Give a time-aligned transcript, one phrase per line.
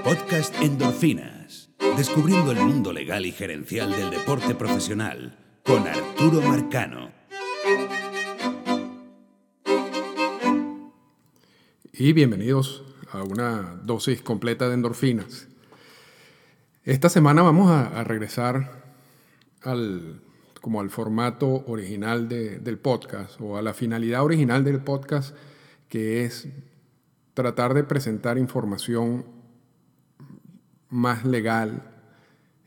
[0.00, 1.68] Podcast Endorfinas.
[1.96, 7.12] Descubriendo el mundo legal y gerencial del deporte profesional con Arturo Marcano.
[11.92, 12.82] Y bienvenidos
[13.12, 15.46] a una dosis completa de endorfinas.
[16.82, 18.82] Esta semana vamos a, regresar
[19.62, 20.20] al,
[20.60, 25.36] como al formato original de- del podcast o a la finalidad original del podcast
[25.88, 26.48] que es
[27.34, 29.41] tratar de presentar información
[30.92, 31.82] más legal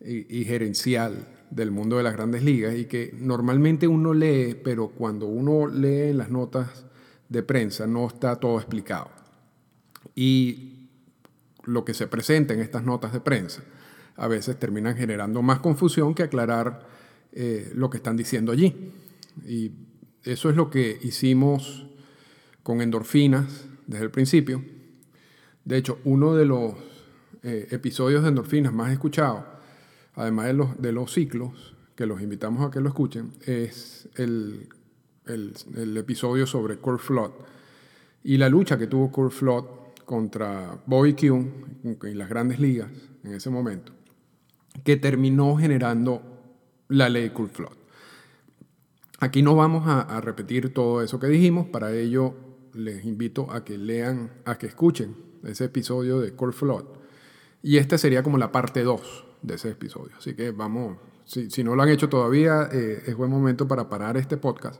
[0.02, 5.28] y, gerencial del mundo de las grandes ligas y que normalmente uno lee, pero cuando
[5.28, 6.86] uno lee las notas
[7.30, 9.10] de prensa no está todo explicado.
[10.16, 10.90] Y
[11.64, 13.64] lo que se presenta en estas notas de prensa
[14.18, 16.88] a veces terminan generando más confusión que aclarar
[17.32, 18.92] eh, lo que están diciendo allí.
[19.48, 19.72] Y
[20.24, 21.88] eso es lo que hicimos
[22.64, 24.64] con endorfinas desde el principio.
[25.64, 26.95] De hecho, uno de los
[27.46, 29.43] eh, episodios de endorfinas más escuchados,
[30.15, 34.68] además de los, de los ciclos, que los invitamos a que lo escuchen, es el,
[35.27, 37.32] el- episodio sobre Kurt Flood
[38.24, 39.65] y la lucha que tuvo Kurt Flood
[40.04, 42.90] contra Bobby Kuhn en las grandes ligas
[43.24, 43.93] en ese momento,
[44.84, 46.21] que terminó generando
[46.90, 47.77] la ley Kurt Flood.
[49.20, 52.34] Aquí no vamos a, a repetir todo eso que dijimos, para ello
[52.74, 56.85] les invito a que lean, a que escuchen ese episodio de Kurt Flood.
[57.68, 60.16] Y esta sería como la parte 2 de ese episodio.
[60.20, 63.90] Así que vamos, si, si no lo han hecho todavía, eh, es buen momento para
[63.90, 64.80] parar este podcast,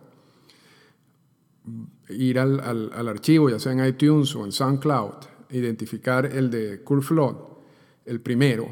[2.10, 5.14] ir al, al- archivo, ya sea en iTunes o en SoundCloud,
[5.50, 7.36] identificar el de Kurt Flood,
[8.06, 8.68] el primero,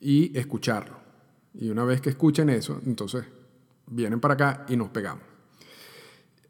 [0.00, 0.96] y escucharlo.
[1.52, 3.26] Y una vez que escuchen eso, entonces
[3.86, 5.24] vienen para acá y nos pegamos.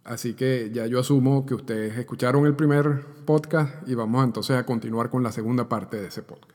[0.05, 4.65] Así que ya yo asumo que ustedes escucharon el primer podcast y vamos entonces a
[4.65, 6.50] continuar con la segunda parte de ese podcast.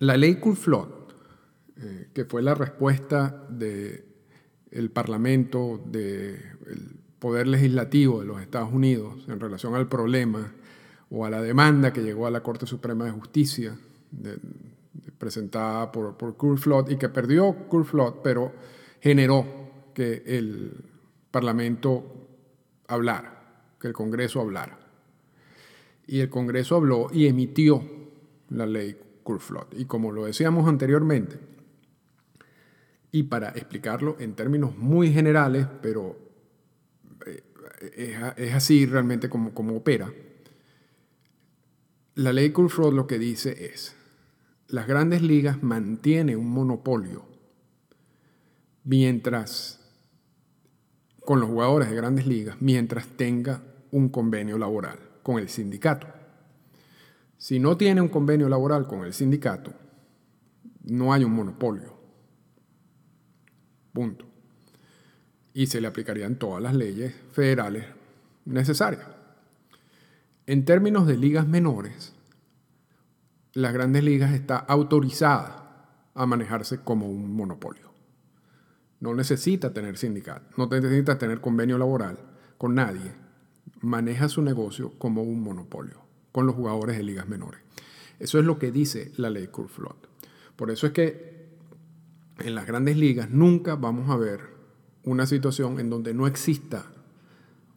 [0.00, 0.88] La ley Kurt-Flood,
[1.76, 6.38] eh, que fue la respuesta del Parlamento, del
[7.18, 10.54] Poder Legislativo de los Estados Unidos en relación al problema
[11.10, 13.76] o a la demanda que llegó a la Corte Suprema de Justicia,
[15.18, 17.54] presentada por, por Flood y que perdió
[17.84, 18.52] Flood, pero
[19.02, 19.44] generó
[19.92, 20.82] que el
[21.30, 22.04] Parlamento
[22.88, 24.78] hablara, que el Congreso hablara.
[26.06, 27.84] Y el Congreso habló y emitió
[28.48, 28.96] la ley
[29.38, 29.68] Flood.
[29.76, 31.38] Y como lo decíamos anteriormente,
[33.12, 36.16] y para explicarlo en términos muy generales, pero
[37.26, 40.12] eh, es, así realmente como, como opera,
[42.14, 43.96] la ley Flood lo que dice es,
[44.68, 47.24] las grandes ligas mantienen un monopolio
[48.84, 49.80] mientras
[51.24, 56.19] con los jugadores de grandes ligas mientras tenga un convenio laboral con el sindicato.
[57.40, 59.72] Si no tiene un convenio laboral con el sindicato,
[60.84, 61.94] no hay un monopolio.
[63.94, 64.26] Punto.
[65.54, 67.86] Y se le aplicarían todas las leyes federales
[68.44, 69.06] necesarias.
[70.44, 72.12] En términos de ligas menores,
[73.54, 77.90] las grandes ligas está autorizada a manejarse como un monopolio.
[79.00, 82.18] No necesita tener sindicato, no necesita tener convenio laboral
[82.58, 83.14] con nadie.
[83.80, 85.99] Maneja su negocio como un monopolio
[86.32, 87.60] con los jugadores de ligas menores.
[88.18, 89.96] Eso es lo que dice la ley Kurt Flood.
[90.56, 91.48] Por eso es que
[92.38, 94.40] en las grandes ligas nunca vamos a ver
[95.04, 96.86] una situación en donde no exista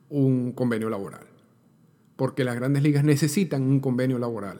[0.09, 1.27] un convenio laboral.
[2.15, 4.59] Porque las grandes ligas necesitan un convenio laboral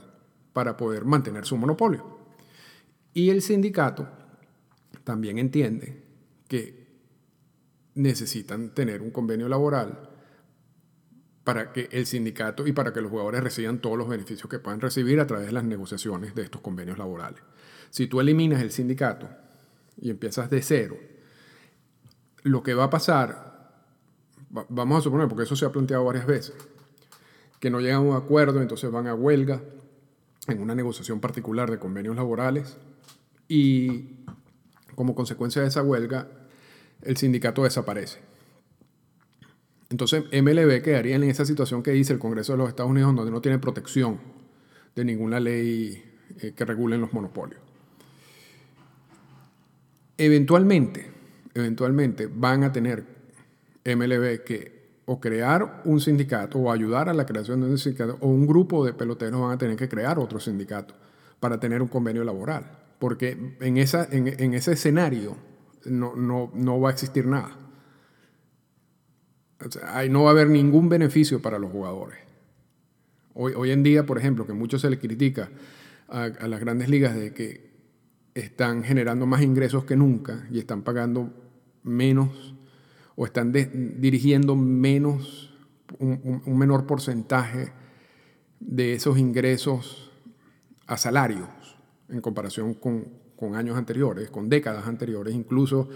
[0.53, 2.19] para poder mantener su monopolio.
[3.13, 4.07] Y el sindicato
[5.03, 6.03] también entiende
[6.47, 6.87] que
[7.95, 10.12] necesitan tener un convenio laboral
[11.43, 14.79] para que el sindicato y para que los jugadores reciban todos los beneficios que puedan
[14.79, 17.41] recibir a través de las negociaciones de estos convenios laborales.
[17.89, 19.29] Si tú eliminas el sindicato
[19.99, 20.97] y empiezas de cero,
[22.43, 23.71] lo que va a pasar,
[24.55, 26.55] va- vamos a suponer, porque eso se ha planteado varias veces,
[27.59, 29.62] que no llegan a un acuerdo, entonces van a huelga
[30.47, 32.77] en una negociación particular de convenios laborales
[33.47, 34.25] y
[34.95, 36.27] como consecuencia de esa huelga,
[37.01, 38.19] el sindicato desaparece.
[39.94, 43.30] Entonces, MLB quedaría en esa situación que dice el Congreso de los Estados Unidos, donde
[43.30, 44.19] no tiene protección
[44.95, 46.04] de ninguna ley
[46.42, 47.62] eh, que regule los monopolios.
[50.18, 51.12] Eventualmente,
[51.54, 53.04] eventualmente van a tener
[53.86, 58.28] MLB que o crear un sindicato o ayudar a la creación de un sindicato o
[58.30, 60.95] un grupo de peloteros van a tener que crear otro sindicato
[61.40, 62.80] para tener un convenio laboral.
[62.98, 65.38] Porque en, esa, en ese escenario
[65.86, 67.62] no, no, no va a existir nada.
[70.10, 72.19] No va a haber ningún beneficio para los jugadores.
[73.33, 75.50] Hoy, hoy en día, por ejemplo, que mucho se le critica
[76.07, 77.71] a, las grandes ligas de que
[78.36, 81.33] están generando más ingresos que nunca y están pagando
[81.83, 82.56] menos
[83.15, 85.56] o están dirigiendo menos,
[86.00, 87.71] un, menor porcentaje
[88.59, 90.12] de esos ingresos
[90.88, 91.50] a salarios
[92.09, 95.89] en comparación con años anteriores, con décadas anteriores, incluso,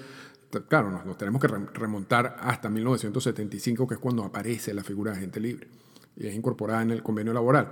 [0.67, 5.39] claro, nos, tenemos que remontar hasta 1975, que es cuando aparece la figura de agente
[5.39, 5.67] libre
[6.15, 7.69] y es incorporada en el convenio laboral.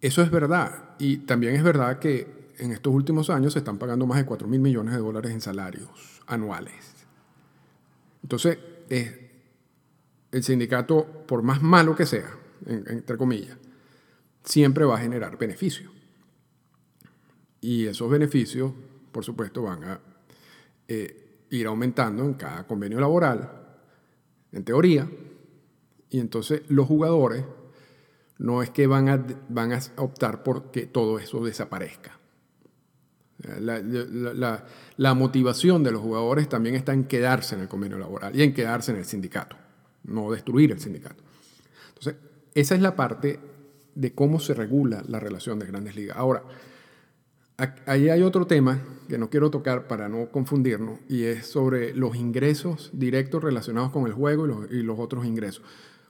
[0.00, 4.06] Eso es verdad, y también es verdad que en estos últimos años se están pagando
[4.06, 5.88] más de 4 mil millones de dólares en salarios
[6.26, 7.06] anuales.
[8.22, 8.58] Entonces,
[8.88, 12.30] el sindicato, por más malo que sea,
[12.66, 13.56] entre comillas,
[14.42, 15.90] siempre va a generar beneficios.
[17.60, 18.72] Y esos beneficios,
[19.10, 20.00] por supuesto, van a
[20.88, 23.50] eh, ir aumentando en cada convenio laboral,
[24.52, 25.08] en teoría,
[26.10, 27.44] y entonces los jugadores
[28.38, 32.18] no es que van a, van a optar por que todo eso desaparezca.
[34.96, 38.54] La, motivación de los jugadores también está en quedarse en el convenio laboral y en
[38.54, 39.56] quedarse en el sindicato,
[40.04, 41.22] no destruir el sindicato.
[41.88, 42.14] Entonces,
[42.54, 43.40] esa es la parte
[43.94, 46.16] de cómo se regula la relación de grandes ligas.
[46.16, 46.42] Ahora,
[47.86, 52.16] ahí hay otro tema que no quiero tocar para no confundirnos y es sobre los
[52.16, 55.62] ingresos directos relacionados con el juego y los, y los otros ingresos.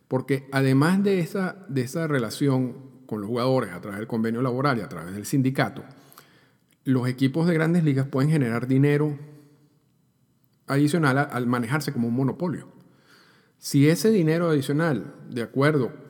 [0.09, 2.77] Porque además de esa, de esa relación
[3.07, 5.83] con los jugadores a través del convenio laboral y a través del sindicato,
[6.85, 9.19] los equipos de grandes ligas pueden generar dinero
[10.67, 12.69] adicional al manejarse como un monopolio.
[13.59, 16.04] Si ese dinero adicional, de acuerdo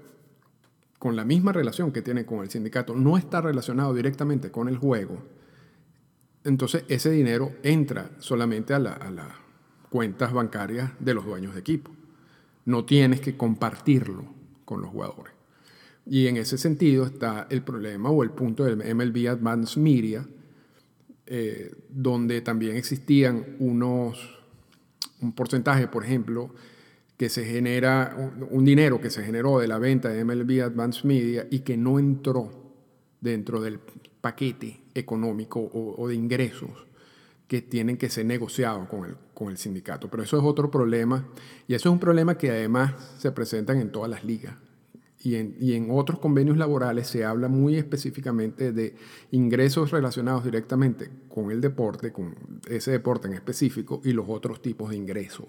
[1.05, 4.79] con la misma relación que tiene con el sindicato, no está relacionado directamente con el
[4.79, 5.23] juego,
[6.45, 9.29] entonces ese dinero entra solamente a, las
[9.91, 11.91] cuentas bancarias de los dueños de equipo.
[12.65, 14.25] No tienes que compartirlo
[14.65, 15.35] con los jugadores.
[16.07, 20.27] Y en ese sentido está el problema o el punto del MLB Advanced Media,
[21.27, 24.39] eh, donde también existían unos,
[25.21, 26.55] un porcentaje, por ejemplo,
[27.17, 28.17] que se genera,
[28.51, 31.99] un, dinero que se generó de la venta de MLB Advanced Media y que no
[31.99, 32.51] entró
[33.21, 33.79] dentro del
[34.21, 36.87] paquete económico o, de ingresos
[37.47, 40.11] que tienen que ser negociados con el, con el sindicato.
[40.11, 41.29] Pero eso es otro problema
[41.69, 44.55] y eso es un problema que además se presentan en todas las ligas
[45.25, 48.95] y en, otros convenios laborales se habla muy específicamente de
[49.31, 54.91] ingresos relacionados directamente con el deporte, con ese deporte en específico, y los otros tipos
[54.91, 55.47] de ingresos.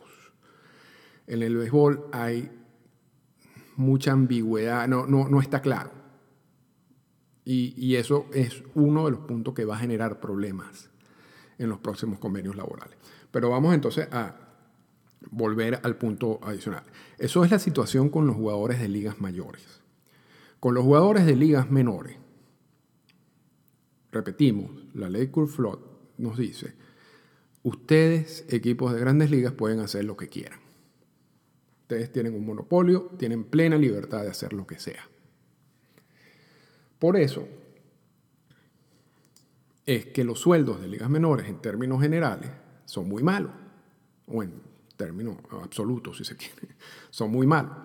[1.28, 2.52] En el béisbol hay
[3.76, 5.92] mucha ambigüedad, no, está claro.
[7.44, 10.90] Y, eso es uno de los puntos que va a generar problemas
[11.58, 12.98] en los próximos convenios laborales.
[13.32, 14.36] Pero vamos entonces a
[15.32, 16.84] volver al punto adicional.
[17.18, 19.82] Eso es la situación con los jugadores de ligas mayores.
[20.60, 22.18] Con los jugadores de ligas menores,
[24.12, 26.74] repetimos, la ley Curflot nos dice,
[27.62, 30.65] ustedes, equipos de grandes ligas, pueden hacer lo que quieran.
[31.86, 35.08] Ustedes tienen un monopolio, tienen plena libertad de hacer lo que sea.
[36.98, 37.48] Por eso
[39.86, 42.50] es que los sueldos de ligas menores en términos generales
[42.86, 43.52] son muy malos,
[44.26, 44.54] o en
[44.98, 46.76] términos absolutos, si se quiere,
[47.12, 47.78] son muy malos.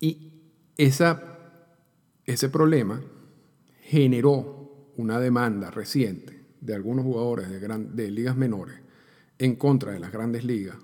[0.00, 0.32] Y
[0.78, 1.38] esa,
[2.24, 3.02] ese problema
[3.82, 8.80] generó una demanda reciente de algunos jugadores de, de ligas menores
[9.38, 10.78] en contra de las grandes ligas.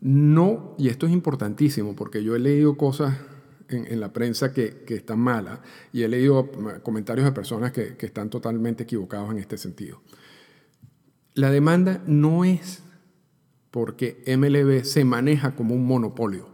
[0.00, 3.16] No, y esto es importantísimo porque yo he leído cosas
[3.68, 5.60] en, la prensa que, están malas
[5.92, 6.50] y he leído
[6.82, 10.00] comentarios de personas que, están totalmente equivocados en este sentido.
[11.34, 12.82] La demanda no es
[13.70, 16.48] porque MLB se maneja como un monopolio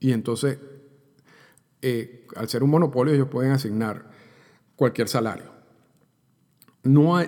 [0.00, 0.58] y entonces
[1.82, 4.10] eh, al ser un monopolio ellos pueden asignar
[4.76, 5.52] cualquier salario.
[6.82, 7.18] No,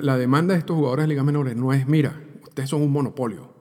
[0.00, 3.55] la demanda de estos jugadores de ligas menores no es, mira, ustedes son un monopolio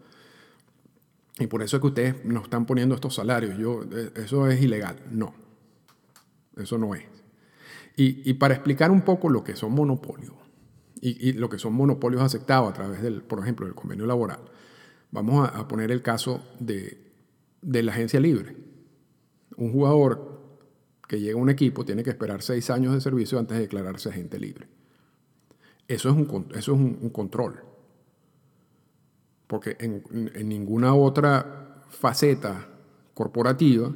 [1.39, 3.58] y por eso es que ustedes nos están poniendo estos salarios.
[3.58, 4.98] Yo, eh, eso es ilegal.
[5.12, 5.34] No,
[6.58, 7.04] eso no es.
[7.98, 10.34] Y, para explicar un poco lo que son monopolios,
[11.00, 14.39] y, lo que son monopolios aceptados a través del, por ejemplo, del convenio laboral.
[15.12, 16.98] Vamos a, poner el caso de,
[17.62, 18.58] de, la agencia libre.
[19.56, 20.60] Un jugador
[21.08, 24.10] que llega a un equipo tiene que esperar seis años de servicio antes de declararse
[24.10, 24.68] agente libre.
[25.88, 27.63] Eso es un, eso es un, control.
[29.47, 30.03] Porque en,
[30.47, 32.67] ninguna otra faceta
[33.13, 33.91] corporativa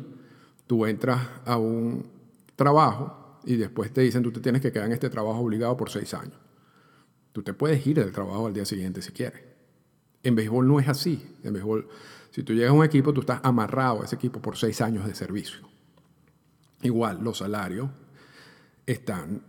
[0.68, 2.06] tú entras a un
[2.56, 5.90] trabajo y después te dicen tú te tienes que quedar en este trabajo obligado por
[5.90, 6.38] seis años.
[7.32, 9.42] Tú te puedes ir del trabajo al día siguiente si quieres.
[10.24, 11.36] En béisbol no es así.
[11.44, 11.88] En béisbol
[12.32, 15.06] Si tú llegas a un equipo, tú estás amarrado a ese equipo por seis años
[15.06, 15.62] de servicio.
[16.82, 17.90] Igual, los salarios
[18.92, 19.44] están,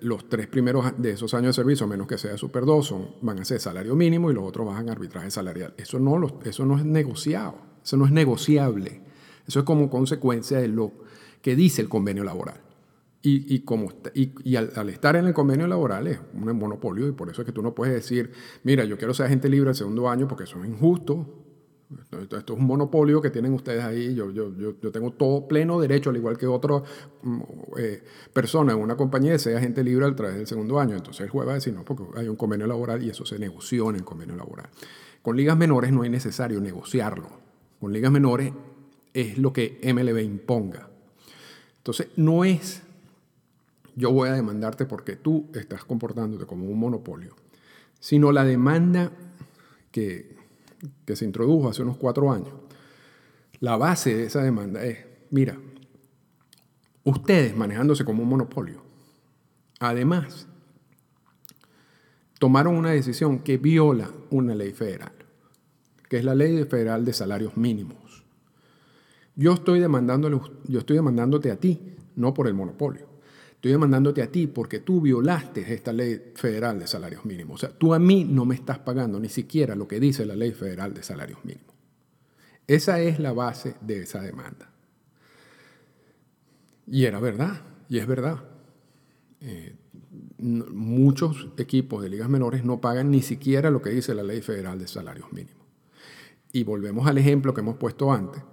[0.00, 3.38] los tres primeros de esos años de servicio, a menos que sea Super 2, van
[3.38, 5.74] a ser salario mínimo y los otros a arbitraje salarial.
[5.76, 9.02] Eso no, eso no es negociado, eso no es negociable.
[9.46, 10.92] Eso es como consecuencia de lo
[11.40, 12.60] que dice el convenio laboral.
[13.28, 17.42] Y, como, y, al, estar en el convenio laboral es un monopolio y por eso
[17.42, 18.30] es que tú no puedes decir,
[18.62, 21.45] mira, yo quiero ser agente libre el segundo año porque eso es injusto.
[22.10, 24.14] Esto, es un monopolio que tienen ustedes ahí.
[24.14, 26.82] Yo, yo, yo, yo tengo todo pleno derecho, al igual que otra
[27.22, 27.40] mm,
[27.78, 28.02] eh,
[28.32, 30.96] persona en una compañía, de ser agente libre al través del segundo año.
[30.96, 33.38] Entonces el juez va a decir, no, porque hay un convenio laboral y eso se
[33.38, 34.68] negoció en el convenio laboral.
[35.22, 37.28] Con ligas menores no es necesario negociarlo.
[37.80, 38.52] Con ligas menores
[39.14, 40.88] es lo que MLB imponga.
[41.78, 42.82] Entonces no es
[43.96, 47.34] yo voy a demandarte porque tú estás comportándote como un monopolio,
[47.98, 49.10] sino la demanda
[49.90, 50.35] que,
[51.14, 52.52] se introdujo hace unos cuatro años.
[53.60, 54.98] La base de esa demanda es,
[55.30, 55.58] mira,
[57.04, 58.82] ustedes manejándose como un monopolio,
[59.80, 60.46] además,
[62.38, 65.12] tomaron una decisión que viola una ley federal,
[66.08, 68.24] que es la ley federal de salarios mínimos.
[69.36, 73.15] Yo estoy, demandándole, yo estoy demandándote a ti, no por el monopolio.
[73.66, 77.56] Estoy demandándote a ti porque tú violaste esta ley federal de salarios mínimos.
[77.56, 80.36] O sea, tú a mí no me estás pagando ni siquiera lo que dice la
[80.36, 81.74] ley federal de salarios mínimos.
[82.68, 84.70] Esa es la base de esa demanda.
[86.86, 88.44] Y era verdad, y es verdad.
[89.40, 89.74] Eh,
[90.38, 94.78] muchos equipos de ligas menores no pagan ni siquiera lo que dice la ley federal
[94.78, 95.66] de salarios mínimos.
[96.52, 98.44] Y volvemos al ejemplo que hemos puesto antes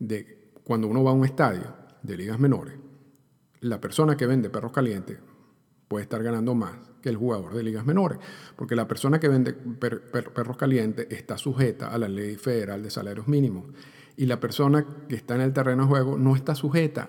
[0.00, 2.85] de cuando uno va a un estadio de ligas menores
[3.60, 5.18] la persona que vende perros calientes
[5.88, 8.18] puede estar ganando más que el jugador de ligas menores,
[8.56, 13.28] porque la persona que vende perros calientes está sujeta a la ley federal de salarios
[13.28, 13.66] mínimos
[14.16, 17.08] y la persona que está en el terreno de juego no está sujeta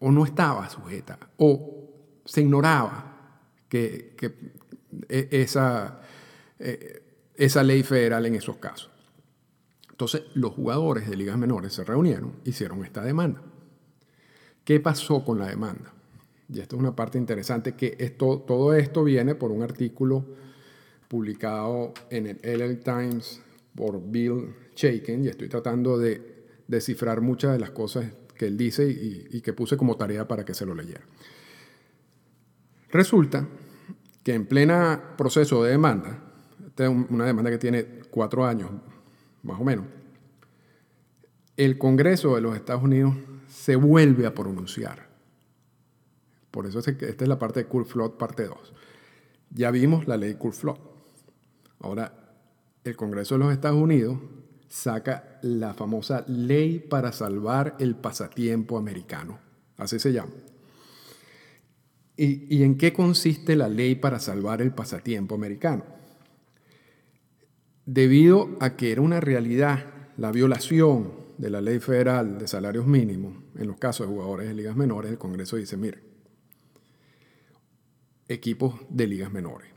[0.00, 1.78] o no estaba sujeta o
[2.24, 4.14] se ignoraba que,
[5.08, 6.00] e, esa,
[6.58, 7.02] e,
[7.34, 8.90] esa ley federal en esos casos.
[9.90, 13.42] Entonces los jugadores de ligas menores se reunieron, hicieron esta demanda.
[14.68, 15.94] ¿Qué pasó con la demanda?
[16.52, 20.26] Y esto es una parte interesante, que esto, todo esto viene por un artículo
[21.08, 23.40] publicado en el LA Times
[23.74, 28.86] por Bill Shaken, y estoy tratando de descifrar muchas de las cosas que él dice
[28.86, 31.00] y, que puse como tarea para que se lo leyera.
[32.90, 33.48] Resulta
[34.22, 36.22] que en plena proceso de demanda,
[36.66, 38.70] esta es una demanda que tiene cuatro años,
[39.44, 39.86] más o menos,
[41.56, 43.14] el Congreso de los Estados Unidos
[43.48, 45.08] se vuelve a pronunciar.
[46.50, 48.56] Por eso esta es la parte de Cool Flood, parte 2.
[49.50, 50.78] Ya vimos la ley Cool Flood.
[51.80, 52.34] Ahora,
[52.84, 54.18] el Congreso de los Estados Unidos
[54.68, 59.38] saca la famosa ley para salvar el pasatiempo americano.
[59.76, 60.32] Así se llama.
[62.16, 65.84] ¿Y, ¿Y, en qué consiste la ley para salvar el pasatiempo americano?
[67.86, 69.86] Debido a que era una realidad
[70.16, 74.54] la violación de la ley federal de salarios mínimos en los casos de jugadores de
[74.54, 76.00] ligas menores, el Congreso dice, mire,
[78.26, 79.70] equipos de ligas menores,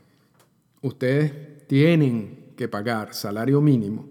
[0.82, 4.08] ustedes tienen que pagar salario mínimo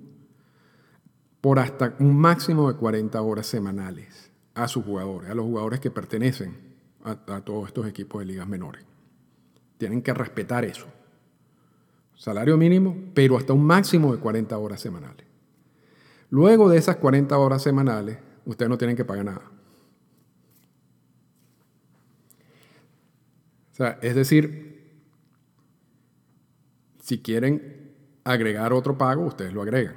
[1.42, 5.92] por hasta un máximo de 40 horas semanales a sus jugadores, a los jugadores que
[5.92, 6.56] pertenecen
[7.04, 8.86] a, a todos estos equipos de ligas menores.
[9.78, 10.86] Tienen que respetar eso.
[12.16, 15.31] Salario mínimo, pero hasta un máximo de 40 horas semanales.
[16.32, 19.52] Luego de esas 40 horas semanales, ustedes no tienen que pagar nada.
[23.72, 24.72] O sea, es decir,
[27.04, 29.96] si quieren agregar otro pago, ustedes lo agregan.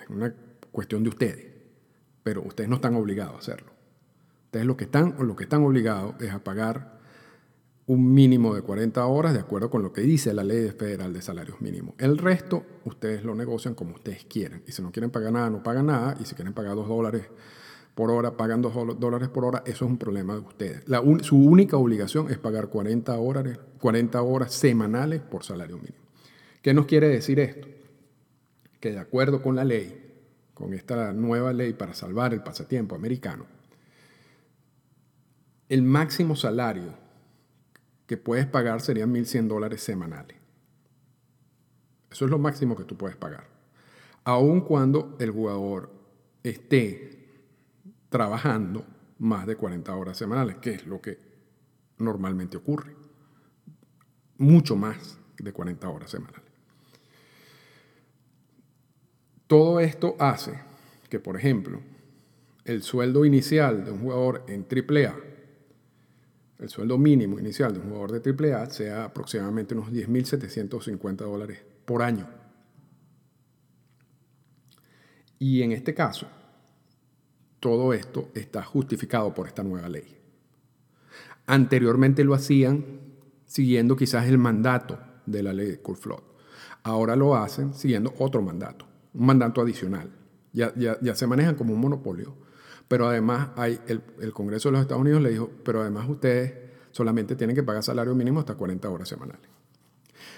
[0.00, 0.32] Es una
[0.70, 1.52] cuestión de ustedes.
[2.22, 3.72] Pero ustedes no están obligados a hacerlo.
[4.44, 6.93] Ustedes lo que están, lo que están obligados es a pagar
[7.86, 11.20] un mínimo de 40 horas de acuerdo con lo que dice la ley federal de
[11.20, 11.94] salarios mínimos.
[11.98, 14.62] El resto ustedes lo negocian como ustedes quieran.
[14.66, 16.16] Y si no quieren pagar nada, no pagan nada.
[16.18, 17.26] Y si quieren pagar 2 dólares
[17.94, 19.62] por hora, pagan 2 dólares por hora.
[19.66, 20.84] Eso es un problema de ustedes.
[21.22, 26.04] su única obligación es pagar 40 horas, 40 horas semanales por salario mínimo.
[26.62, 27.68] ¿Qué nos quiere decir esto?
[28.80, 30.00] Que de acuerdo con la ley,
[30.54, 33.46] con esta nueva ley para salvar el pasatiempo americano,
[35.68, 37.03] el máximo salario
[38.06, 40.36] que puedes pagar serían 1.100 dólares semanales.
[42.10, 43.48] Eso es lo máximo que tú puedes pagar.
[44.24, 45.90] Aun cuando el jugador
[46.42, 47.28] esté
[48.08, 48.84] trabajando
[49.18, 51.18] más de 40 horas semanales, que es lo que
[51.98, 52.94] normalmente ocurre.
[54.38, 56.42] Mucho más de 40 horas semanales.
[59.46, 60.60] Todo esto hace
[61.08, 61.80] que, por ejemplo,
[62.64, 65.14] el sueldo inicial de un jugador en AAA,
[66.58, 72.02] el sueldo mínimo inicial de un jugador de AAA sea aproximadamente unos 10.750 dólares por
[72.02, 72.28] año.
[75.38, 76.26] Y en este caso,
[77.60, 80.16] todo esto está justificado por esta nueva ley.
[81.46, 82.84] Anteriormente lo hacían
[83.46, 86.24] siguiendo quizás el mandato de la ley de Kurflot.
[86.82, 90.10] Ahora lo hacen siguiendo otro mandato, un mandato adicional.
[90.52, 92.36] Ya, ya, se manejan como un monopolio.
[92.88, 96.54] Pero además hay el, Congreso de los Estados Unidos le dijo, pero además ustedes
[96.90, 99.48] solamente tienen que pagar salario mínimo hasta 40 horas semanales.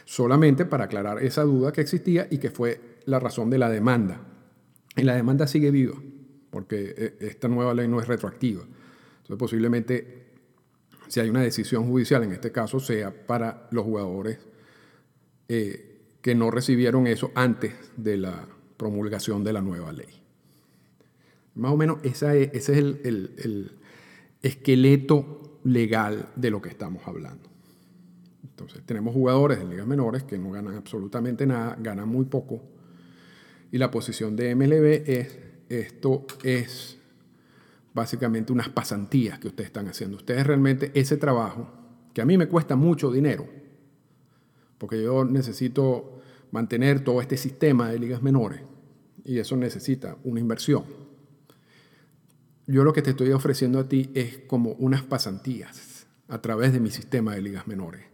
[0.04, 4.20] Solamente para aclarar esa duda que existía y que fue la razón de la demanda.
[4.96, 5.96] Y la demanda sigue viva,
[6.50, 8.62] porque eh, esta nueva ley no es retroactiva.
[8.62, 10.26] Entonces posiblemente
[11.08, 14.38] si hay una decisión judicial, en este caso sea para los jugadores
[15.48, 20.22] eh, que no recibieron eso antes de la promulgación de la nueva ley.
[21.56, 23.72] Más o menos ese es el, el
[24.42, 27.48] esqueleto legal de lo que estamos hablando.
[28.44, 32.62] Entonces, tenemos jugadores en ligas menores que no ganan absolutamente nada, ganan muy poco.
[33.70, 36.96] Y la posición de MLB es, esto es
[37.92, 40.16] básicamente unas pasantías que ustedes están haciendo.
[40.16, 41.68] Ustedes realmente ese trabajo,
[42.14, 43.46] que a mí me cuesta mucho dinero,
[44.78, 46.20] porque yo necesito
[46.50, 48.60] mantener todo este sistema de ligas menores
[49.24, 50.84] y eso necesita una inversión.
[52.66, 56.80] Yo lo que te estoy ofreciendo a ti es como unas pasantías a través de
[56.80, 58.04] mi sistema de ligas menores,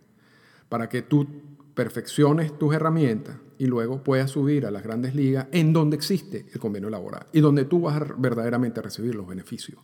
[0.68, 1.26] para que tú
[1.74, 6.60] perfecciones tus herramientas y luego puedas subir a las grandes ligas en donde existe el
[6.60, 9.80] convenio laboral y donde tú vas a verdaderamente recibir los beneficios.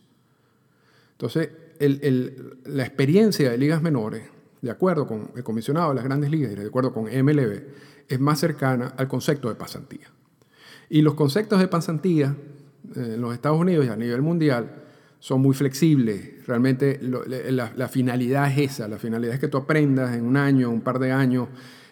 [1.13, 1.49] Entonces,
[2.65, 4.23] la experiencia de ligas menores,
[4.61, 7.63] de acuerdo con el comisionado de las grandes ligas y de acuerdo con MLB,
[8.07, 10.11] es más cercana al concepto de pasantía.
[10.89, 12.35] Y los conceptos de pasantía
[12.95, 14.83] eh, en los Estados Unidos y a nivel mundial
[15.19, 16.45] son muy flexibles.
[16.47, 20.81] Realmente la, finalidad es esa, la finalidad es que tú aprendas en un año, un
[20.81, 21.49] par de años,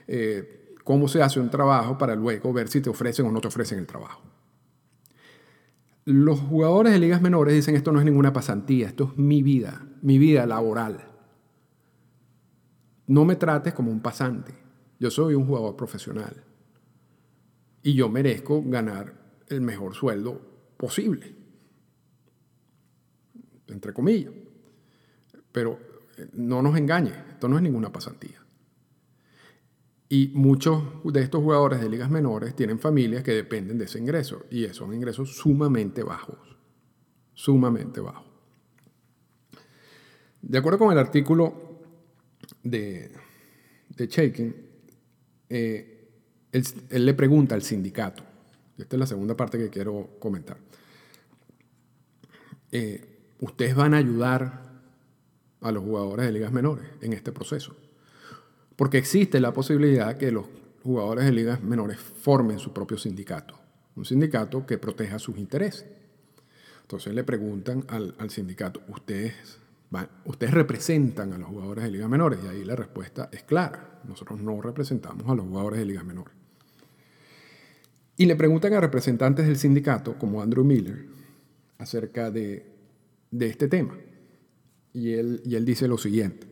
[0.08, 3.50] eh, cómo se hace un trabajo para luego ver si te ofrecen o no te
[3.50, 4.21] ofrecen el trabajo.
[6.06, 9.86] Los jugadores de ligas menores dicen esto no es ninguna pasantía, esto es mi vida,
[10.02, 11.06] mi vida laboral.
[13.08, 14.54] No me trates como un pasante.
[15.00, 16.43] Yo soy un jugador profesional
[17.84, 19.13] y yo merezco ganar
[19.47, 21.36] el mejor sueldo posible,
[23.68, 24.34] entre comillas.
[25.52, 25.80] Pero
[26.18, 28.44] eh, no nos engañe, esto no es ninguna pasantía.
[30.10, 34.46] Y muchos de estos jugadores de ligas menores tienen familias que dependen de ese ingreso
[34.50, 36.58] y son ingresos sumamente bajos,
[37.34, 38.26] sumamente bajos.
[40.42, 41.82] De acuerdo con el artículo
[42.63, 43.12] de,
[43.90, 44.56] de Shaking,
[45.50, 46.10] eh,
[46.52, 48.24] él, le pregunta al sindicato,
[48.78, 50.58] esta es la segunda parte que quiero comentar,
[52.72, 54.68] eh, ¿ustedes van a ayudar
[55.62, 57.76] a los jugadores de ligas menores en este proceso?
[58.76, 60.46] Porque existe la posibilidad que los
[60.84, 63.60] jugadores de ligas menores formen su propio sindicato,
[63.96, 65.86] un sindicato que proteja sus intereses.
[66.82, 69.60] Entonces le preguntan al, sindicato, ¿ustedes,
[70.26, 72.40] ¿ustedes representan a los jugadores de ligas menores?
[72.46, 76.37] Y ahí la respuesta es clara, nosotros no representamos a los jugadores de ligas menores.
[78.17, 81.06] Y le preguntan a representantes del sindicato, como Andrew Miller,
[81.77, 82.65] acerca de,
[83.39, 83.95] este tema.
[84.91, 86.47] Y él, dice lo siguiente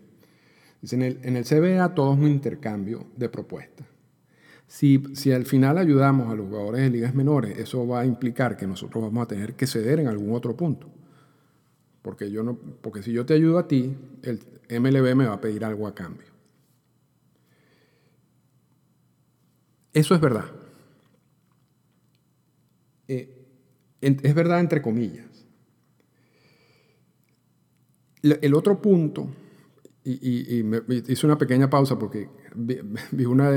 [0.94, 3.88] en el, en el CBA todo es un intercambio de propuestas.
[4.68, 8.68] Si, al final ayudamos a los jugadores de ligas menores, eso va a implicar que
[8.68, 10.90] nosotros vamos a tener que ceder en algún otro punto.
[12.02, 12.32] Porque,
[12.82, 15.96] porque si yo te ayudo a ti, el MLB me va a pedir algo a
[15.96, 16.28] cambio.
[19.94, 20.52] Eso es verdad.
[23.08, 23.46] Eh,
[24.02, 25.46] es verdad entre comillas.
[28.22, 29.30] El otro punto
[30.06, 30.64] y,
[31.12, 33.52] hice una pequeña pausa porque vi, una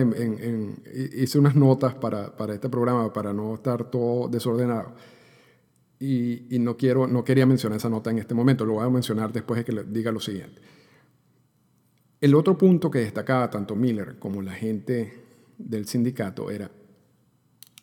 [1.14, 4.94] hice unas notas para, para, este programa para no estar todo desordenado.
[6.00, 9.32] Y, no, quiero, no quería mencionar esa nota en este momento, lo voy a mencionar
[9.32, 10.60] después de que diga lo siguiente.
[12.20, 15.24] El otro punto que destacaba tanto Miller como la gente
[15.58, 16.70] del sindicato era,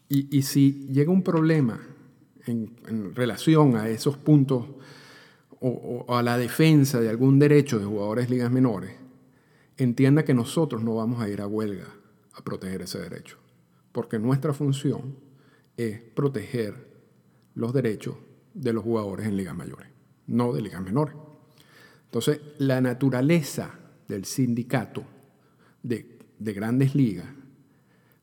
[0.08, 1.80] y, si llega un problema
[2.46, 4.68] en, relación a esos puntos
[5.60, 8.92] o, a la defensa de algún derecho de jugadores de ligas menores,
[9.78, 11.88] entienda que nosotros no vamos a ir a huelga
[12.34, 13.38] a proteger ese derecho,
[13.92, 15.16] porque nuestra función
[15.78, 16.94] es proteger
[17.56, 18.16] los derechos
[18.54, 19.90] de los jugadores en ligas mayores,
[20.28, 21.16] no de ligas menores.
[22.06, 25.04] Entonces, la naturaleza del sindicato
[25.82, 27.26] de grandes ligas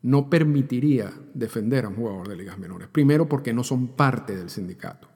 [0.03, 2.89] no permitiría defender a un jugador de ligas menores.
[2.89, 5.09] Primero porque no son parte del sindicato.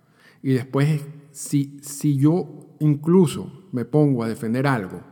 [0.42, 5.02] Y después, si, si yo incluso me pongo a defender algo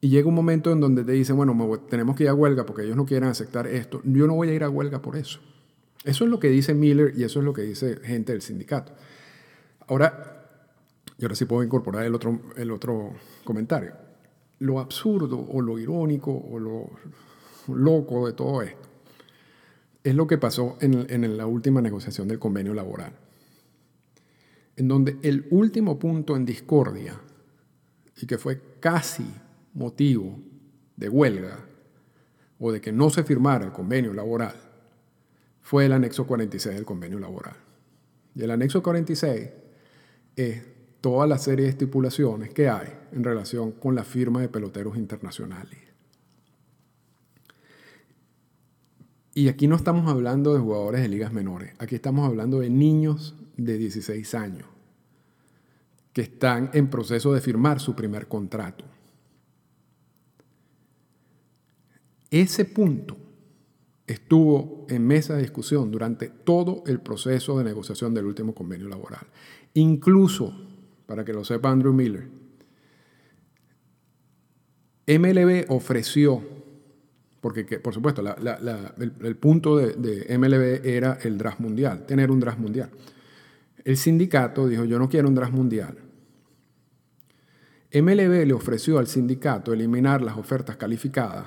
[0.00, 2.82] y llega un momento en donde te dicen, bueno, tenemos que ir a huelga porque
[2.82, 5.40] ellos no quieren aceptar esto, yo no voy a ir a huelga por eso.
[6.04, 8.92] Eso es lo que dice Miller y eso es lo que dice gente del sindicato.
[9.88, 10.48] Ahora,
[11.18, 13.94] y ahora sí puedo incorporar el otro, el otro comentario.
[14.58, 16.90] Lo absurdo o lo irónico o lo
[17.68, 18.86] loco de todo esto
[20.06, 23.12] es lo que pasó en, la última negociación del convenio laboral,
[24.76, 27.20] en donde el último punto en discordia
[28.16, 29.26] y que fue casi
[29.74, 30.38] motivo
[30.96, 31.58] de huelga
[32.60, 34.54] o de que no se firmara el convenio laboral
[35.60, 37.56] fue el anexo 46 del convenio laboral.
[38.36, 39.48] Y el anexo 46
[40.36, 40.62] es
[41.00, 45.85] toda la serie de estipulaciones que hay en relación con la firma de peloteros internacionales.
[49.36, 53.34] Y aquí no estamos hablando de jugadores de ligas menores, aquí estamos hablando de niños
[53.58, 54.66] de 16 años
[56.14, 58.86] que están en proceso de firmar su primer contrato.
[62.30, 63.18] Ese punto
[64.06, 69.26] estuvo en mesa de discusión durante todo el proceso de negociación del último convenio laboral.
[69.74, 70.58] Incluso,
[71.04, 72.26] para que lo sepa Andrew Miller,
[75.06, 76.55] MLB ofreció
[77.40, 82.90] porque, por supuesto, el, punto de, MLB era el draft mundial, tener un draft mundial.
[83.84, 85.96] El sindicato dijo, yo no quiero un draft mundial.
[87.92, 91.46] MLB le ofreció al sindicato eliminar las ofertas calificadas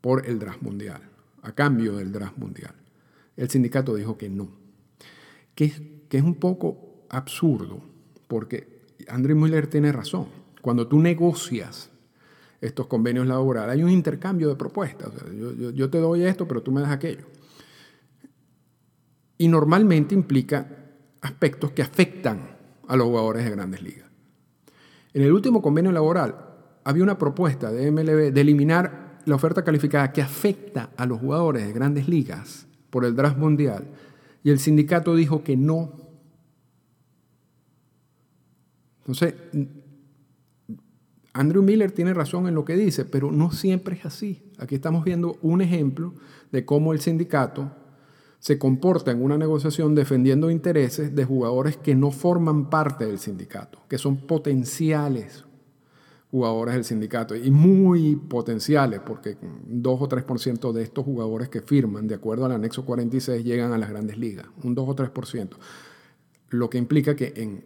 [0.00, 1.00] por el draft mundial,
[1.42, 2.74] a cambio del draft mundial.
[3.36, 4.50] El sindicato dijo que no.
[5.54, 7.82] Que, que es un poco absurdo,
[8.28, 10.26] porque Andrew Miller tiene razón.
[10.60, 11.90] Cuando tú negocias
[12.60, 13.74] estos convenios laborales.
[13.74, 15.10] Hay un intercambio de propuestas.
[15.74, 17.24] yo, te doy esto, pero tú me das aquello.
[19.38, 20.66] Y normalmente implica
[21.20, 22.56] aspectos que afectan
[22.88, 24.06] a los jugadores de grandes ligas.
[25.12, 26.36] En el último convenio laboral
[26.84, 31.66] había una propuesta de MLB de eliminar la oferta calificada que afecta a los jugadores
[31.66, 33.84] de grandes ligas por el draft mundial
[34.44, 35.92] y el sindicato dijo que no.
[39.00, 39.34] Entonces,
[41.36, 44.42] Andrew Miller tiene razón en lo que dice, pero no siempre es así.
[44.58, 46.14] Aquí estamos viendo un ejemplo
[46.50, 47.72] de cómo el sindicato
[48.38, 53.80] se comporta en una negociación defendiendo intereses de jugadores que no forman parte del sindicato,
[53.88, 55.44] que son potenciales
[56.30, 62.06] jugadores del sindicato y muy potenciales, porque 2 o 3% de estos jugadores que firman,
[62.06, 65.50] de acuerdo al anexo 46, llegan a las grandes ligas, un 2 o 3%.
[66.50, 67.62] Lo que implica que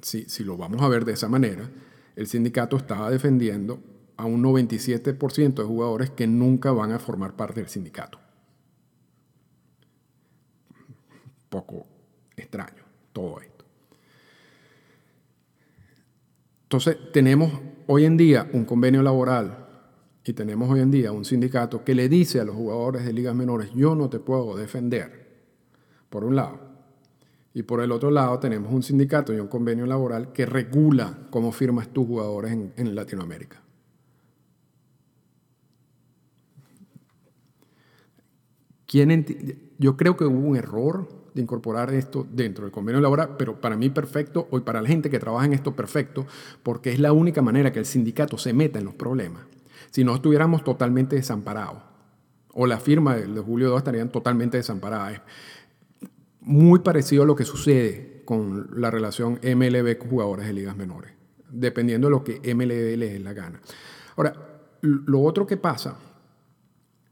[0.00, 1.68] si, si lo vamos a ver de esa manera,
[2.16, 3.80] el sindicato estaba defendiendo
[4.16, 8.18] a un 97% de jugadores que nunca van a formar parte del sindicato.
[11.48, 11.86] Poco
[12.36, 13.64] extraño todo esto.
[16.64, 17.52] Entonces, tenemos
[17.86, 19.68] hoy en día un convenio laboral
[20.24, 23.34] y tenemos hoy en día un sindicato que le dice a los jugadores de ligas
[23.34, 25.42] menores, yo no te puedo defender,
[26.08, 26.71] por un lado.
[27.54, 31.52] Y por el otro lado tenemos un sindicato y un convenio laboral que regula cómo
[31.52, 33.60] firmas tus jugadores en, Latinoamérica.
[39.78, 43.76] Yo creo que hubo un error de incorporar esto dentro del convenio laboral, pero para
[43.76, 46.26] mí perfecto, o para la gente que trabaja en esto perfecto,
[46.62, 49.44] porque es la única manera que el sindicato se meta en los problemas.
[49.90, 51.82] Si no estuviéramos totalmente desamparados,
[52.52, 55.22] o la firma de Julio II estarían totalmente desamparadas
[56.44, 61.12] muy parecido a lo que sucede con la relación MLB con jugadores de ligas menores,
[61.50, 63.60] dependiendo de lo que MLB le dé la gana.
[64.16, 64.34] Ahora,
[64.80, 65.96] lo otro que pasa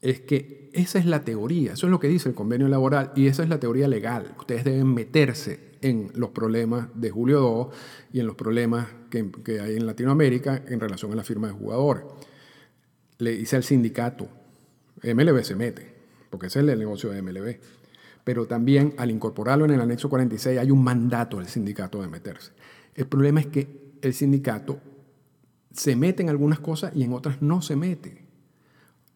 [0.02, 3.26] es que esa es la teoría, eso es lo que dice el convenio laboral y
[3.26, 4.34] esa es la teoría legal.
[4.38, 9.60] Ustedes deben meterse en los problemas de Julio II y en los problemas que, que
[9.60, 12.04] hay en Latinoamérica en relación a la firma de jugadores.
[13.18, 14.28] Le dice al sindicato,
[15.02, 15.94] MLB se mete,
[16.30, 17.58] porque ese es el negocio de MLB
[18.30, 22.52] pero también al incorporarlo en el anexo 46 hay un mandato del sindicato de meterse.
[22.94, 24.78] El problema es que el sindicato
[25.72, 28.22] se mete en algunas cosas y en otras no se mete.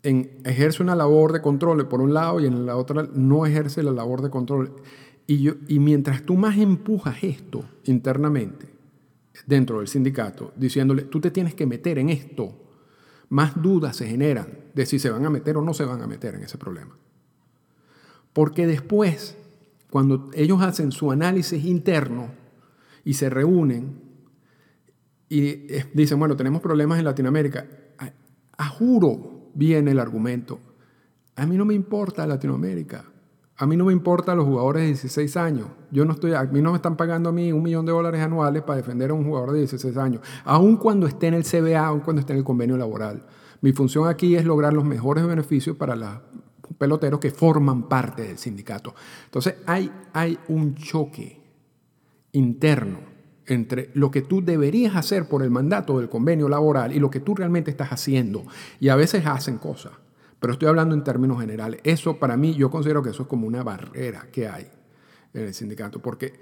[0.02, 3.92] Ejerce una labor de control por un lado y en la otra no ejerce la
[3.92, 4.74] labor de control.
[5.28, 8.66] Y, yo, y mientras tú más empujas esto internamente
[9.46, 12.52] dentro del sindicato, diciéndole, tú te tienes que meter en esto,
[13.28, 16.08] más dudas se generan de si se van a meter o no se van a
[16.08, 16.96] meter en ese problema.
[18.34, 19.38] Porque después,
[19.90, 22.28] cuando ellos hacen su análisis interno
[23.04, 24.02] y se reúnen
[25.28, 25.40] y
[25.94, 27.66] dicen, bueno, tenemos problemas en Latinoamérica,
[28.58, 30.58] a, juro viene el argumento,
[31.36, 33.04] a mí no me importa Latinoamérica,
[33.56, 35.68] a mí no me importa los jugadores de 16 años.
[35.92, 38.20] Yo no estoy, a mí no me están pagando a mí un millón de dólares
[38.20, 41.86] anuales para defender a un jugador de 16 años, aun cuando esté en el CBA,
[41.86, 43.22] aun cuando esté en el convenio laboral.
[43.60, 46.18] Mi función aquí es lograr los mejores beneficios para los
[46.78, 48.94] peloteros que forman parte del sindicato.
[49.24, 51.40] Entonces hay, hay un choque
[52.32, 53.14] interno
[53.46, 57.20] entre lo que tú deberías hacer por el mandato del convenio laboral y lo que
[57.20, 58.44] tú realmente estás haciendo.
[58.80, 59.92] Y a veces hacen cosas,
[60.40, 61.80] pero estoy hablando en términos generales.
[61.84, 64.70] Eso para mí, yo considero que eso es como una barrera que hay
[65.32, 66.34] en el sindicato, porque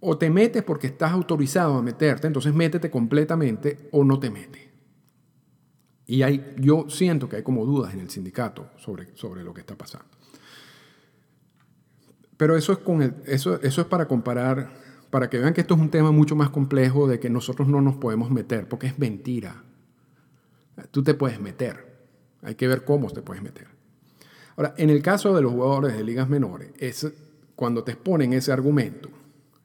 [0.00, 4.71] o te metes porque estás autorizado a meterte, entonces métete completamente o no te metes.
[6.06, 9.60] Y hay, yo siento que hay como dudas en el sindicato sobre, sobre lo que
[9.60, 10.08] está pasando.
[12.36, 14.72] Pero eso es, con eso, eso es para comparar,
[15.10, 17.80] para que vean que esto es un tema mucho más complejo de que nosotros no
[17.80, 19.62] nos podemos meter, porque es mentira.
[20.90, 22.06] Tú te puedes meter,
[22.42, 23.68] hay que ver cómo te puedes meter.
[24.56, 27.10] Ahora, en el caso de los jugadores de ligas menores, es
[27.54, 29.08] cuando te exponen ese argumento,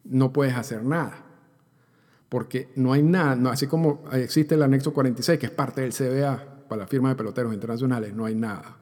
[0.04, 1.27] no puedes hacer nada
[2.30, 6.66] porque no hay nada, así como existe el anexo 46, que es parte del CBA
[6.68, 8.78] para la firma de peloteros internacionales, no hay nada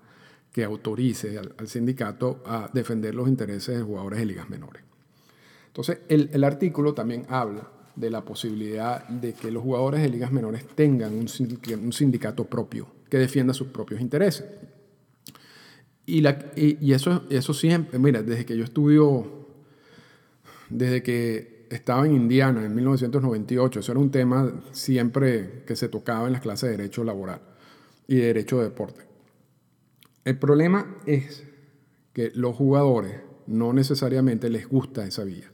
[0.51, 4.83] que autorice al, sindicato a defender los intereses de jugadores de ligas menores.
[5.67, 10.65] Entonces, el, artículo también habla de la posibilidad de que los jugadores de ligas menores
[10.73, 11.27] tengan un
[11.91, 14.45] sindicato, propio que defienda sus propios intereses.
[16.05, 19.47] Y eso, eso siempre, mira, desde que yo estudio,
[20.69, 26.27] desde que estaba en Indiana en 1998, eso era un tema siempre que se tocaba
[26.27, 27.41] en las clases de derecho laboral
[28.07, 29.01] y de derecho de deporte.
[30.23, 31.43] El problema es
[32.13, 35.51] que los jugadores no necesariamente les gusta esa vía.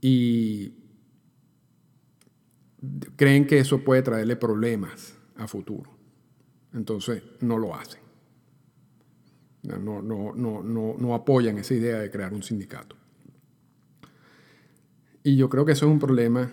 [0.00, 0.74] Y
[3.16, 5.90] creen que eso puede traerle problemas a futuro.
[6.72, 8.00] Entonces no lo hacen.
[9.62, 12.96] No, no, no, no, apoyan esa idea de crear un sindicato.
[15.28, 16.48] Y yo creo que eso es un problema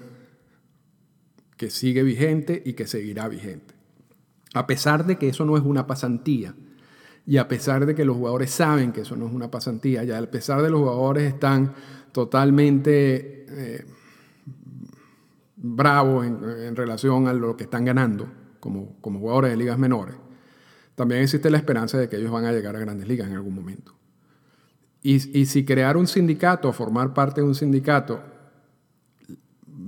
[1.55, 3.73] que sigue vigente y que seguirá vigente.
[4.53, 6.53] A pesar de que eso no es una pasantía,
[7.25, 10.17] y a pesar de que los jugadores saben que eso no es una pasantía, ya
[10.17, 11.73] a pesar de que los jugadores están
[12.11, 13.85] totalmente eh,
[15.55, 18.27] bravos en, relación a lo que están ganando
[18.59, 20.17] como, como jugadores de ligas menores,
[20.95, 23.55] también existe la esperanza de que ellos van a llegar a grandes ligas en algún
[23.55, 23.93] momento.
[25.01, 28.34] Y, y si crear un sindicato, formar parte de un sindicato,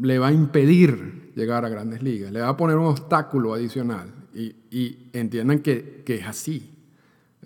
[0.01, 4.13] le va a impedir llegar a grandes ligas, le va a poner un obstáculo adicional
[4.33, 6.71] y, entiendan que, que, es así,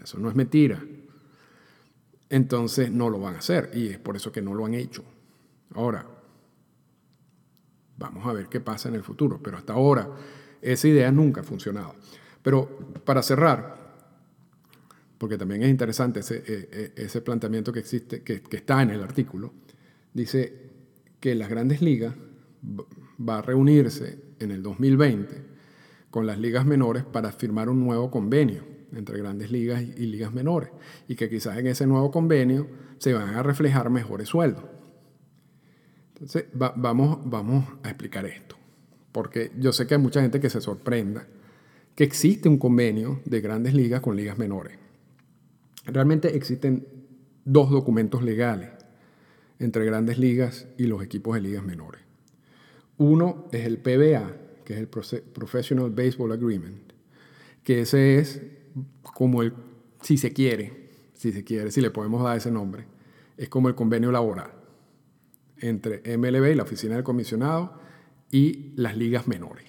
[0.01, 0.83] eso no es mentira.
[2.29, 5.03] Entonces no lo van a hacer y es por eso que no lo han hecho.
[5.73, 6.05] Ahora,
[7.97, 10.09] vamos a ver qué pasa en el futuro, pero hasta ahora
[10.61, 11.95] esa idea nunca ha funcionado.
[12.41, 12.67] Pero
[13.05, 13.77] para cerrar,
[15.17, 18.89] porque también es interesante ese, e, e, ese planteamiento que existe, que, que está en
[18.89, 19.53] el artículo,
[20.13, 20.71] dice
[21.19, 22.15] que las grandes ligas
[22.63, 25.51] va a reunirse en el 2020
[26.09, 30.69] con las ligas menores para firmar un nuevo convenio entre grandes ligas y ligas menores
[31.07, 34.63] y que quizás en ese nuevo convenio se van a reflejar mejores sueldos.
[36.13, 38.55] Entonces, vamos, vamos a explicar esto,
[39.11, 41.25] porque yo sé que hay mucha gente que se sorprenda
[41.95, 44.77] que existe un convenio de grandes ligas con ligas menores.
[45.85, 46.85] Realmente existen
[47.43, 48.69] dos documentos legales
[49.57, 52.01] entre grandes ligas y los equipos de ligas menores.
[52.97, 56.93] Uno es el PBA, que es el Professional Baseball Agreement,
[57.63, 58.41] que ese es
[59.01, 59.53] como el,
[60.01, 62.85] si se quiere, si se quiere, si le podemos dar ese nombre,
[63.37, 64.51] es como el convenio laboral
[65.57, 67.79] entre MLB, la oficina del comisionado,
[68.31, 69.65] y las ligas menores.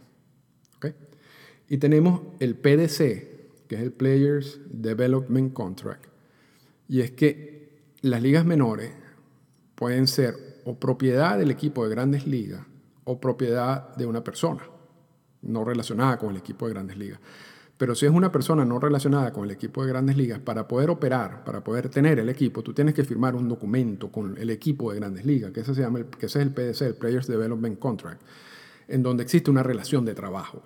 [1.68, 6.04] Y tenemos el PDC, que es el Players Development Contract,
[6.86, 8.92] y es que las ligas menores
[9.74, 12.66] pueden ser o propiedad del equipo de grandes ligas
[13.04, 14.62] o propiedad de una persona,
[15.42, 17.20] no relacionada con el equipo de grandes ligas.
[17.76, 20.90] Pero si es una persona no relacionada con el equipo de grandes ligas, para poder
[20.90, 24.92] operar, para poder tener el equipo, tú tienes que firmar un documento con el equipo
[24.92, 28.22] de grandes ligas, que ese, se llama que es el PDC, el Players Development Contract,
[28.86, 30.62] en donde existe una relación de trabajo.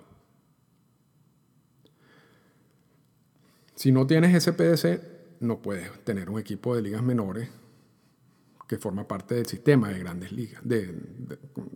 [3.73, 7.49] Si no tienes ese PDC, no puedes tener un equipo de ligas menores
[8.67, 10.61] que forma parte del sistema de grandes ligas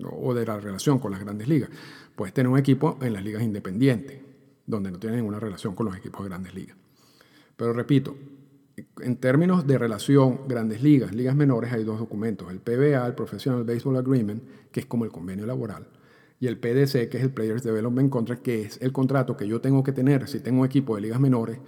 [0.04, 1.69] o de la relación con las grandes ligas.
[2.15, 4.19] Puedes tener un equipo en las ligas independientes,
[4.67, 6.75] donde no tiene ninguna relación con los equipos de grandes ligas.
[7.56, 8.15] Pero repito,
[9.01, 13.63] en términos de relación grandes ligas, ligas menores, hay dos documentos, el PBA, el Professional
[13.63, 15.88] Baseball Agreement, que es como el convenio laboral,
[16.39, 19.62] y el PDC, que es el Players Development Contract, que es el contrato que yo
[19.62, 21.60] tengo que tener si tengo un equipo de ligas menores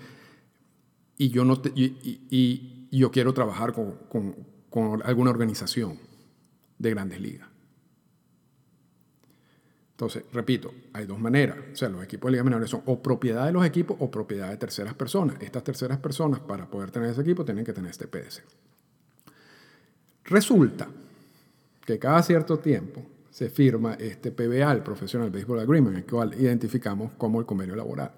[1.16, 4.53] y yo, no y, yo quiero trabajar con
[5.04, 6.00] alguna organización
[6.80, 7.48] de grandes ligas.
[9.92, 11.58] Entonces, repito, hay dos maneras.
[11.72, 14.50] O sea, los equipos de ligas menores son o propiedad de los equipos o propiedad
[14.50, 15.38] de terceras personas.
[15.40, 18.44] Estas terceras personas, para poder tener ese equipo, tienen que tener este PDC.
[20.26, 20.88] Resulta
[21.86, 27.14] que cada cierto tiempo se firma este PBA, el Professional Baseball Agreement, el cual identificamos
[27.14, 28.12] como el convenio laboral.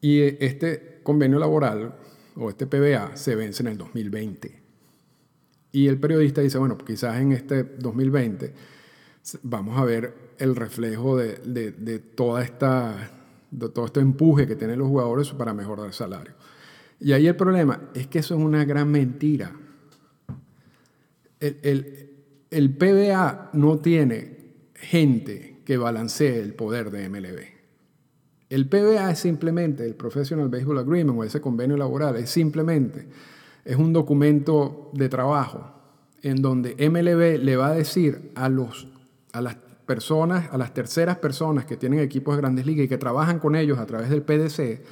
[0.00, 1.94] Y este convenio laboral
[2.36, 4.61] o este PBA se vence en el 2020.
[5.72, 8.52] Y el periodista dice, bueno, quizás en este 2020
[9.42, 13.10] vamos a ver el reflejo de, de, toda esta,
[13.50, 16.34] de todo este empuje que tienen los jugadores para mejorar el salario.
[17.00, 19.52] Y ahí el problema es que eso es una gran mentira.
[21.40, 22.10] El, el,
[22.50, 24.38] el PBA no tiene
[24.74, 27.52] gente que balancee el poder de MLB.
[28.50, 33.06] El PBA es simplemente, el Professional Baseball Agreement o ese convenio laboral, es simplemente,
[33.64, 35.72] es un documento de trabajo
[36.22, 38.88] en donde MLB le va a decir a, los,
[39.32, 42.98] a las personas, a las terceras personas que tienen equipos de grandes ligas y que
[42.98, 44.82] trabajan con ellos a través del PDC,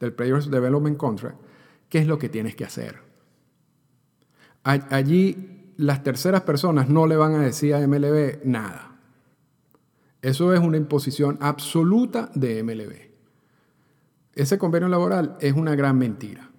[0.00, 1.36] del Players Development Contract,
[1.88, 2.98] qué es lo que tienes que hacer.
[4.64, 8.96] Allí las terceras personas no le van a decir a MLB nada.
[10.20, 13.12] Eso es una imposición absoluta de MLB.
[14.34, 16.51] Ese convenio laboral es una gran mentira,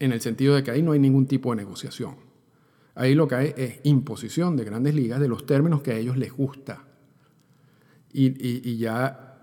[0.00, 2.16] en el sentido de que ahí no hay ningún tipo de negociación.
[2.94, 6.16] Ahí lo que hay es imposición de grandes ligas de los términos que a ellos
[6.16, 6.84] les gusta.
[8.12, 9.36] Y, ya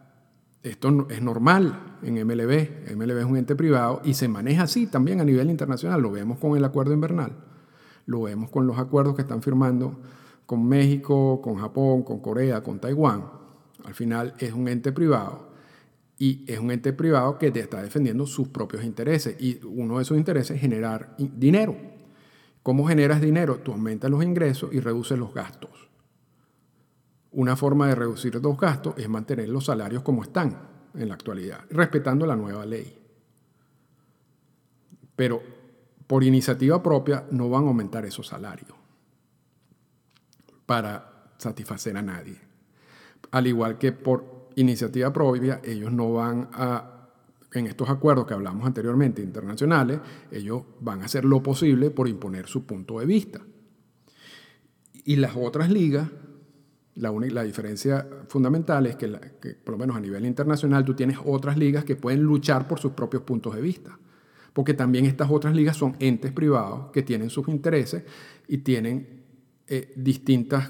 [0.63, 2.95] esto es normal en MLB.
[2.95, 6.01] MLB es un ente privado y se maneja así también a nivel internacional.
[6.01, 7.31] Lo vemos con el acuerdo invernal.
[8.05, 10.01] Lo vemos con los acuerdos que están firmando
[10.45, 13.25] con México, con Japón, con Corea, con Taiwán.
[13.85, 15.46] Al final es un ente privado
[16.19, 20.17] y es un ente privado que está defendiendo sus propios intereses y uno de sus
[20.17, 21.75] intereses es generar dinero.
[22.63, 23.60] ¿Cómo generas dinero?
[23.60, 25.89] Tú aumentas los ingresos y reduces los gastos.
[27.32, 30.58] Una forma de reducir los gastos es mantener los salarios como están
[30.95, 32.97] en la actualidad, respetando la nueva ley.
[35.15, 35.41] Pero
[36.08, 38.73] por iniciativa propia no van a aumentar esos salarios
[40.65, 42.39] para satisfacer a nadie.
[43.32, 47.09] Al igual que por iniciativa propia, ellos no van a,
[47.53, 49.99] en estos acuerdos que hablamos anteriormente internacionales,
[50.31, 53.41] ellos van a hacer lo posible por imponer su punto de vista.
[55.05, 56.09] Y las otras ligas,
[56.95, 59.07] la, la diferencia fundamental es que,
[59.63, 62.91] por lo menos a nivel internacional, tú tienes otras ligas que pueden luchar por sus
[62.91, 63.97] propios puntos de vista
[64.57, 68.01] porque también estas otras ligas son entes privados que tienen sus intereses
[68.47, 69.23] y tienen
[69.67, 70.63] eh, distintos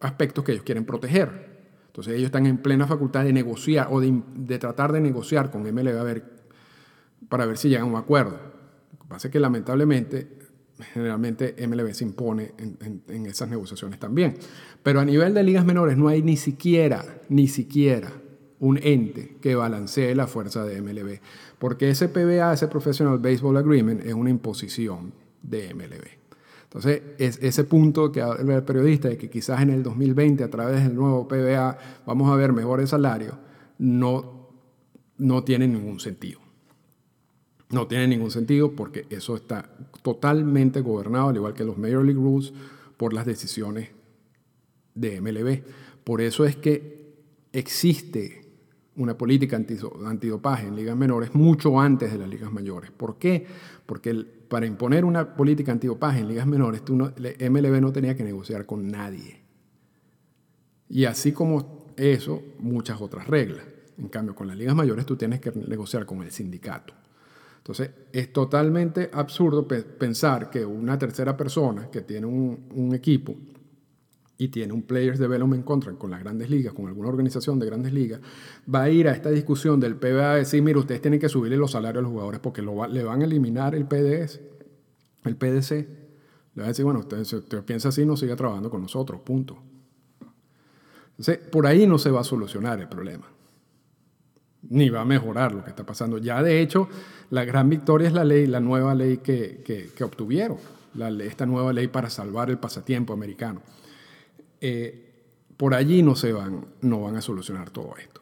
[0.00, 1.47] aspectos que ellos quieren proteger.
[1.98, 6.04] Entonces ellos están en plena facultad de negociar o de, tratar de negociar con MLB
[6.04, 6.24] ver,
[7.28, 8.38] para ver si llegan a un acuerdo.
[8.92, 10.28] Lo que pasa es que lamentablemente,
[10.94, 14.36] generalmente MLB se impone en, en esas negociaciones también.
[14.84, 18.12] Pero a nivel de ligas menores no hay ni siquiera, ni siquiera
[18.60, 21.18] un ente que balancee la fuerza de MLB.
[21.58, 26.27] Porque ese PBA, ese Professional Baseball Agreement, es una imposición de MLB.
[26.68, 30.50] Entonces, es ese punto que habla el periodista de que quizás en el 2020, a
[30.50, 33.34] través del nuevo PBA, vamos a ver mejores salarios,
[33.78, 34.50] no,
[35.16, 36.40] no tiene ningún sentido.
[37.70, 39.70] No tiene ningún sentido porque eso está
[40.02, 42.52] totalmente gobernado, al igual que los Major League Rules,
[42.98, 43.88] por las decisiones
[44.94, 45.62] de MLB.
[46.04, 47.14] Por eso es que
[47.52, 48.42] existe
[48.96, 49.56] una política
[50.04, 52.90] antidopaje en ligas menores mucho antes de las ligas mayores.
[52.90, 53.46] ¿Por qué?
[53.86, 58.66] Porque para imponer una política antidopaje en ligas menores, tú MLB no tenía que negociar
[58.66, 59.40] con nadie.
[60.88, 63.64] Y así como eso, muchas otras reglas.
[63.98, 66.94] En cambio, con las ligas mayores tú tienes que negociar con el sindicato.
[67.58, 73.36] Entonces, es totalmente absurdo pensar que una tercera persona que tiene un equipo
[74.40, 77.92] y tiene un Players Development Contract con las grandes ligas, con alguna organización de grandes
[77.92, 78.20] ligas,
[78.72, 81.56] va a ir a esta discusión del PBA a decir, mire, ustedes tienen que subirle
[81.56, 84.40] los salarios a los jugadores porque le van a eliminar el PDS,
[85.24, 85.70] el PDC.
[85.70, 89.58] Le van a decir, bueno, usted, piensa así, no siga trabajando con nosotros, punto.
[91.10, 93.26] Entonces, por ahí no se va a solucionar el problema.
[94.70, 96.18] Ni va a mejorar lo que está pasando.
[96.18, 96.88] Ya, de hecho,
[97.30, 100.58] la gran victoria es la ley, la nueva ley que, que, obtuvieron,
[100.94, 103.62] la, esta nueva ley para salvar el pasatiempo americano.
[104.60, 105.08] Eh,
[105.56, 108.20] por allí no se van, no van a solucionar todo esto.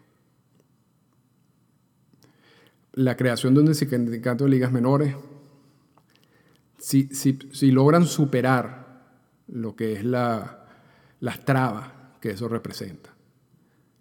[2.92, 5.14] La creación de un sindicato de ligas menores,
[6.78, 9.04] si, si, logran superar
[9.48, 10.66] lo que es la,
[11.20, 13.14] las trabas que eso representa,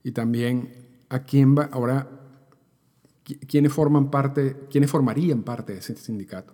[0.03, 0.73] Y también
[1.09, 2.07] a quién va, ahora,
[3.23, 6.53] quiénes forman parte, quiénes formarían parte de ese sindicato.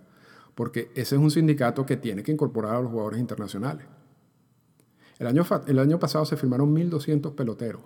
[0.55, 3.85] Porque ese es un sindicato que tiene que incorporar a los jugadores internacionales.
[5.21, 7.83] El año, el año pasado se firmaron 1.200 peloteros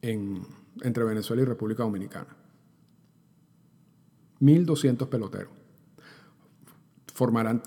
[0.00, 2.34] entre Venezuela y República Dominicana.
[4.40, 5.52] 1.200 peloteros.
[7.12, 7.62] ¿Formarán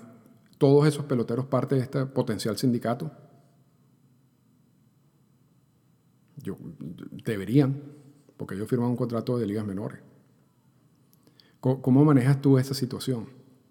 [0.58, 3.12] todos esos peloteros parte de este potencial sindicato?
[6.38, 6.58] Yo,
[7.24, 7.80] deberían,
[8.36, 10.00] porque ellos firman un contrato de ligas menores.
[11.60, 13.28] ¿Cómo, manejas tú esa situación?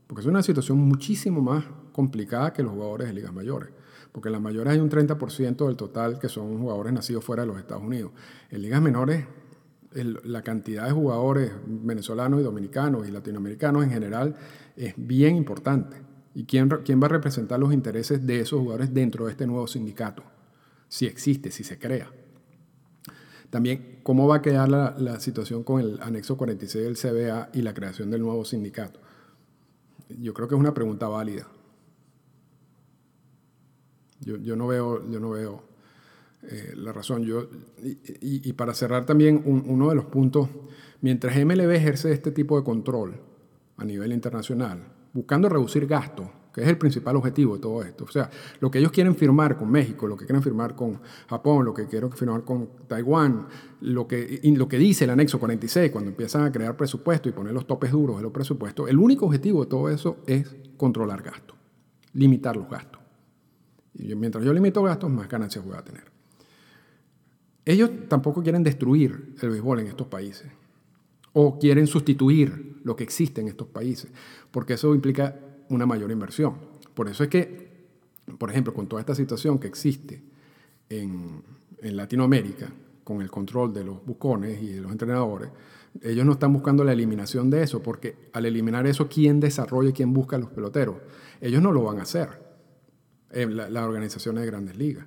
[0.08, 3.81] Porque es una situación muchísimo más complicada que los jugadores de ligas mayores.
[4.12, 7.58] Porque las mayores hay un 30% del total que son jugadores nacidos fuera de los
[7.58, 8.12] Estados Unidos.
[8.50, 9.26] En ligas menores,
[9.94, 14.36] la cantidad de jugadores venezolanos y dominicanos y latinoamericanos en general
[14.76, 15.98] es bien importante.
[16.34, 19.68] ¿Y quién, quién va a representar los intereses de esos jugadores dentro de este nuevo
[19.68, 20.24] sindicato?
[20.88, 22.10] Si existe, si se crea.
[23.50, 27.74] También, ¿cómo va a quedar la, situación con el anexo 46 del CBA y la
[27.74, 29.02] creación del nuevo sindicato?
[30.08, 31.48] Yo creo que es una pregunta válida.
[34.22, 35.64] Yo, no veo, yo no veo
[36.44, 37.24] eh, la razón.
[37.24, 37.50] Yo,
[37.82, 40.48] y, para cerrar también, uno de los puntos,
[41.02, 43.16] mientras MLB ejerce este tipo de control
[43.78, 48.04] a nivel internacional, buscando reducir gastos, que es el principal objetivo de todo esto.
[48.04, 51.00] O sea, lo que ellos quieren firmar con México, lo que quieren firmar con
[51.30, 53.48] Japón, lo que quieren firmar con Taiwán,
[53.82, 57.54] lo que, lo que dice el anexo 46, cuando empiezan a crear presupuesto y poner
[57.54, 61.58] los topes duros de los presupuestos, el único objetivo de todo eso es controlar gastos,
[62.14, 62.91] limitar los gastos.
[63.94, 66.04] Y mientras yo limito gastos, más ganancias voy a tener.
[67.66, 70.48] Ellos tampoco quieren destruir el béisbol en estos países
[71.34, 74.12] o quieren sustituir lo que existe en estos países,
[74.52, 75.40] porque eso implica
[75.70, 76.56] una mayor inversión.
[76.94, 77.70] Por eso es que,
[78.38, 80.22] por ejemplo, con toda esta situación que existe
[80.90, 81.44] en,
[81.82, 82.72] Latinoamérica,
[83.04, 85.50] con el control de los bucones y de los entrenadores,
[86.02, 90.14] ellos no están buscando la eliminación de eso, porque al eliminar eso, ¿quién desarrolla, quién
[90.14, 90.98] busca a los peloteros?
[91.42, 92.30] Ellos no lo van a hacer,
[93.34, 95.06] en las organizaciones de grandes ligas,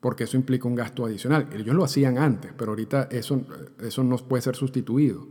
[0.00, 1.48] porque eso implica un gasto adicional.
[1.52, 3.44] Ellos lo hacían antes, pero ahorita eso,
[3.80, 5.26] eso no puede ser sustituido.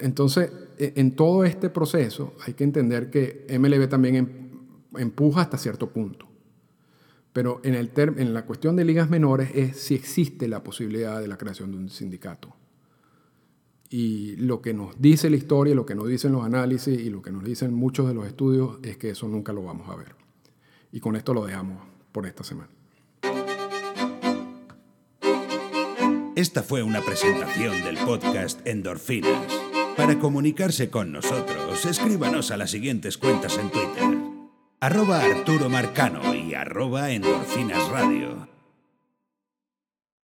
[0.00, 4.28] Entonces, e, en todo este proceso hay que entender que MLB también em,
[4.96, 6.28] empuja hasta cierto punto.
[7.32, 11.28] Pero en, el en la cuestión de ligas menores es si existe la posibilidad de
[11.28, 12.54] la creación de un sindicato.
[13.92, 17.20] Y lo que nos dice la historia, lo que nos dicen los análisis y lo
[17.20, 20.14] que nos dicen muchos de los estudios es que eso nunca lo vamos a ver.
[20.92, 22.70] Y con esto lo dejamos por esta semana.
[26.34, 29.46] Esta fue una presentación del podcast Endorfinas.
[29.94, 34.18] Para comunicarse con nosotros, escríbanos a las siguientes cuentas en Twitter.
[34.80, 38.51] Arroba Arturo Marcano y arroba Endorfinas Radio.